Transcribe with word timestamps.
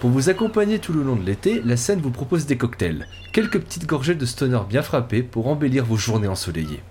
Pour 0.00 0.10
vous 0.10 0.28
accompagner 0.28 0.78
tout 0.78 0.92
le 0.92 1.02
long 1.02 1.16
de 1.16 1.26
l'été, 1.26 1.60
la 1.64 1.76
scène 1.76 2.00
vous 2.00 2.12
propose 2.12 2.46
des 2.46 2.56
cocktails, 2.56 3.08
quelques 3.32 3.58
petites 3.58 3.86
gorgées 3.86 4.14
de 4.14 4.26
stoner 4.26 4.60
bien 4.68 4.82
frappées 4.82 5.24
pour 5.24 5.48
embellir 5.48 5.84
vos 5.84 5.96
journées 5.96 6.28
ensoleillées. 6.28 6.82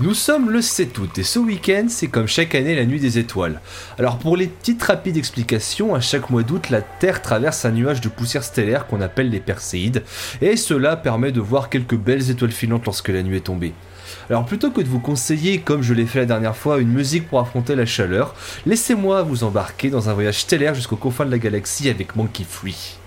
Nous 0.00 0.14
sommes 0.14 0.50
le 0.50 0.60
7 0.60 0.98
août 0.98 1.18
et 1.18 1.22
ce 1.22 1.38
week-end, 1.38 1.86
c'est 1.88 2.08
comme 2.08 2.26
chaque 2.26 2.56
année 2.56 2.74
la 2.74 2.84
nuit 2.84 2.98
des 2.98 3.16
étoiles. 3.16 3.60
Alors 3.96 4.18
pour 4.18 4.36
les 4.36 4.48
petites 4.48 4.82
rapides 4.82 5.16
explications, 5.16 5.94
à 5.94 6.00
chaque 6.00 6.30
mois 6.30 6.42
d'août, 6.42 6.68
la 6.70 6.82
Terre 6.82 7.22
traverse 7.22 7.64
un 7.64 7.70
nuage 7.70 8.00
de 8.00 8.08
poussière 8.08 8.42
stellaire 8.42 8.88
qu'on 8.88 9.00
appelle 9.00 9.30
les 9.30 9.38
Perséides, 9.38 10.02
et 10.42 10.56
cela 10.56 10.96
permet 10.96 11.30
de 11.30 11.40
voir 11.40 11.70
quelques 11.70 11.94
belles 11.94 12.28
étoiles 12.28 12.50
filantes 12.50 12.86
lorsque 12.86 13.10
la 13.10 13.22
nuit 13.22 13.36
est 13.36 13.42
tombée. 13.42 13.72
Alors 14.28 14.44
plutôt 14.44 14.72
que 14.72 14.80
de 14.80 14.88
vous 14.88 14.98
conseiller, 14.98 15.60
comme 15.60 15.82
je 15.82 15.94
l'ai 15.94 16.06
fait 16.06 16.18
la 16.18 16.26
dernière 16.26 16.56
fois, 16.56 16.80
une 16.80 16.92
musique 16.92 17.28
pour 17.28 17.38
affronter 17.38 17.76
la 17.76 17.86
chaleur, 17.86 18.34
laissez-moi 18.66 19.22
vous 19.22 19.44
embarquer 19.44 19.90
dans 19.90 20.08
un 20.08 20.14
voyage 20.14 20.40
stellaire 20.40 20.74
jusqu'aux 20.74 20.96
confins 20.96 21.24
de 21.24 21.30
la 21.30 21.38
galaxie 21.38 21.88
avec 21.88 22.16
Monkey 22.16 22.42
Free. 22.42 22.98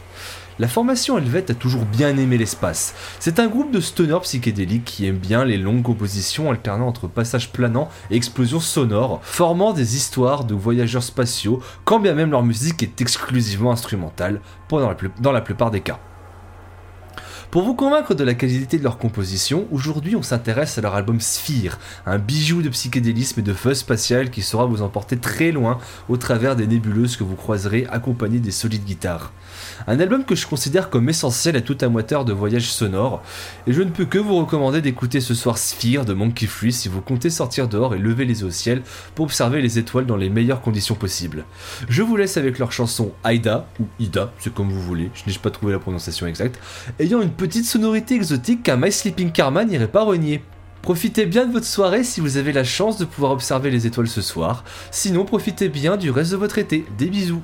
La 0.59 0.67
formation 0.67 1.19
Helvet 1.19 1.51
a 1.51 1.53
toujours 1.53 1.85
bien 1.85 2.17
aimé 2.17 2.35
l'espace. 2.35 2.95
C'est 3.19 3.39
un 3.39 3.45
groupe 3.45 3.71
de 3.71 3.79
stoners 3.79 4.21
psychédéliques 4.21 4.85
qui 4.85 5.05
aiment 5.05 5.17
bien 5.17 5.45
les 5.45 5.57
longues 5.57 5.83
compositions 5.83 6.49
alternant 6.49 6.87
entre 6.87 7.07
passages 7.07 7.51
planants 7.51 7.89
et 8.09 8.15
explosions 8.15 8.59
sonores, 8.59 9.19
formant 9.21 9.71
des 9.71 9.95
histoires 9.95 10.45
de 10.45 10.55
voyageurs 10.55 11.03
spatiaux, 11.03 11.61
quand 11.85 11.99
bien 11.99 12.15
même 12.15 12.31
leur 12.31 12.41
musique 12.41 12.81
est 12.81 13.01
exclusivement 13.01 13.71
instrumentale, 13.71 14.41
dans 14.69 15.31
la 15.31 15.41
plupart 15.41 15.69
des 15.69 15.81
cas. 15.81 15.99
Pour 17.49 17.63
vous 17.63 17.75
convaincre 17.75 18.13
de 18.13 18.25
la 18.25 18.33
qualité 18.33 18.77
de 18.77 18.83
leur 18.83 18.97
composition, 18.97 19.67
aujourd'hui 19.71 20.17
on 20.17 20.21
s'intéresse 20.21 20.77
à 20.77 20.81
leur 20.81 20.95
album 20.95 21.21
Sphere, 21.21 21.79
un 22.05 22.17
bijou 22.17 22.61
de 22.61 22.67
psychédélisme 22.67 23.39
et 23.39 23.43
de 23.43 23.53
fuzz 23.53 23.77
spatial 23.77 24.29
qui 24.29 24.41
saura 24.41 24.65
vous 24.65 24.81
emporter 24.81 25.15
très 25.15 25.53
loin 25.53 25.77
au 26.09 26.17
travers 26.17 26.57
des 26.57 26.67
nébuleuses 26.67 27.15
que 27.15 27.23
vous 27.23 27.37
croiserez 27.37 27.87
accompagnées 27.89 28.39
des 28.39 28.51
solides 28.51 28.83
guitares. 28.83 29.31
Un 29.87 30.01
album 30.01 30.25
que 30.25 30.35
je 30.35 30.45
considère 30.45 30.89
comme 30.89 31.07
essentiel 31.07 31.55
à 31.55 31.61
tout 31.61 31.77
amateur 31.79 32.25
de 32.25 32.33
voyage 32.33 32.69
sonore, 32.69 33.23
et 33.65 33.71
je 33.71 33.81
ne 33.81 33.91
peux 33.91 34.05
que 34.05 34.17
vous 34.17 34.35
recommander 34.35 34.81
d'écouter 34.81 35.21
ce 35.21 35.33
soir 35.33 35.57
Sphere 35.57 36.03
de 36.03 36.13
Monkey 36.13 36.47
Free 36.47 36.73
si 36.73 36.89
vous 36.89 37.01
comptez 37.01 37.29
sortir 37.29 37.69
dehors 37.69 37.95
et 37.95 37.97
lever 37.97 38.25
les 38.25 38.41
yeux 38.41 38.47
au 38.47 38.51
ciel 38.51 38.81
pour 39.15 39.23
observer 39.23 39.61
les 39.61 39.79
étoiles 39.79 40.05
dans 40.05 40.17
les 40.17 40.29
meilleures 40.29 40.61
conditions 40.61 40.95
possibles. 40.95 41.45
Je 41.87 42.03
vous 42.03 42.17
laisse 42.17 42.35
avec 42.35 42.59
leur 42.59 42.73
chanson 42.73 43.13
Aida, 43.25 43.69
ou 43.79 43.85
Ida, 43.99 44.33
c'est 44.39 44.53
comme 44.53 44.69
vous 44.69 44.81
voulez, 44.81 45.11
je 45.13 45.29
n'ai 45.31 45.37
pas 45.37 45.49
trouvé 45.49 45.71
la 45.71 45.79
prononciation 45.79 46.27
exacte, 46.27 46.59
ayant 46.99 47.21
une 47.21 47.36
petite 47.37 47.65
sonorité 47.65 48.15
exotique 48.15 48.63
qu'un 48.63 48.77
My 48.77 48.91
Sleeping 48.91 49.31
Karma 49.31 49.63
n'irait 49.63 49.87
pas 49.87 50.03
renier. 50.03 50.41
Profitez 50.81 51.27
bien 51.27 51.45
de 51.45 51.51
votre 51.51 51.65
soirée 51.65 52.03
si 52.03 52.19
vous 52.19 52.37
avez 52.37 52.51
la 52.51 52.63
chance 52.63 52.97
de 52.97 53.05
pouvoir 53.05 53.31
observer 53.31 53.69
les 53.69 53.85
étoiles 53.85 54.07
ce 54.07 54.21
soir. 54.21 54.63
Sinon, 54.89 55.23
profitez 55.23 55.69
bien 55.69 55.97
du 55.97 56.09
reste 56.09 56.31
de 56.31 56.37
votre 56.37 56.57
été. 56.57 56.85
Des 56.97 57.09
bisous. 57.09 57.43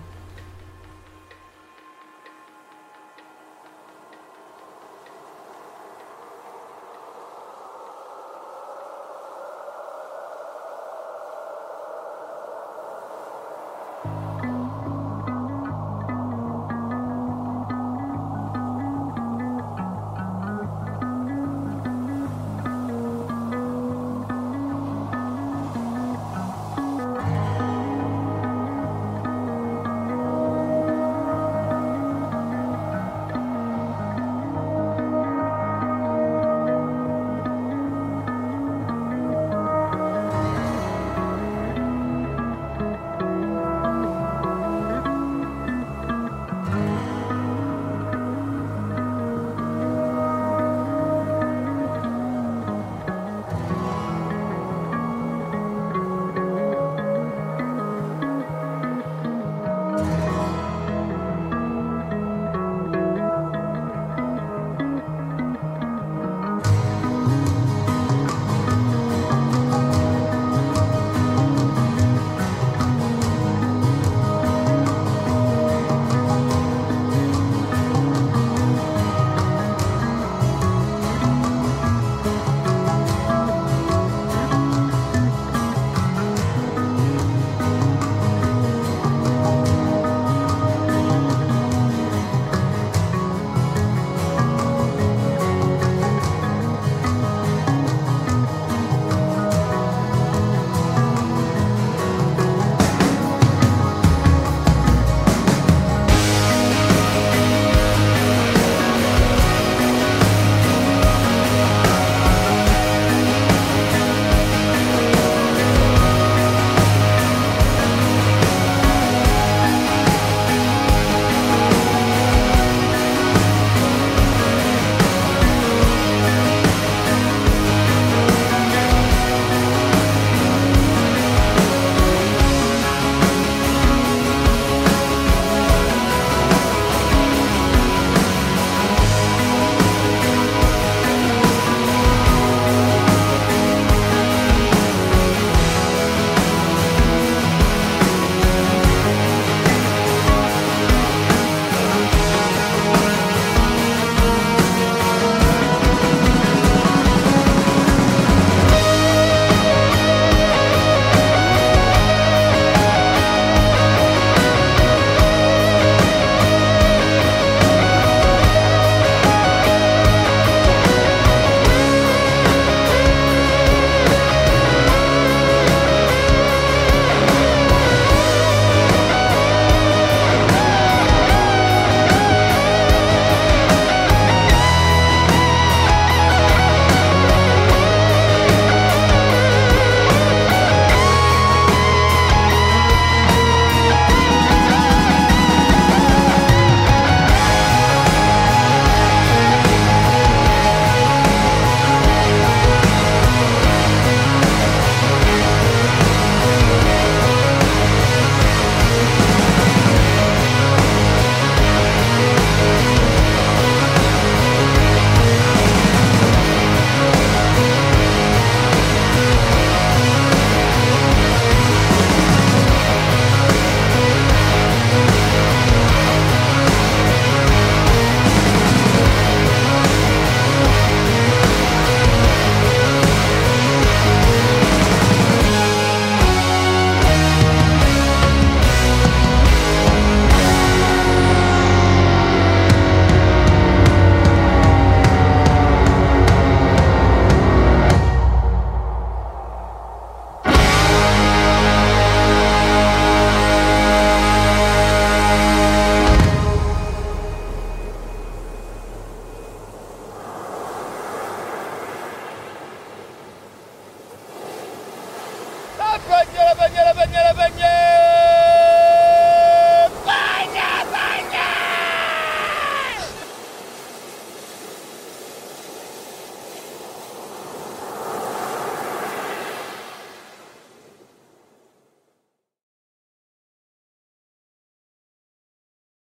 Bagnole, 266.10 266.54
bagnole, 266.58 266.84
la 266.86 266.94
bagnole 266.94 267.34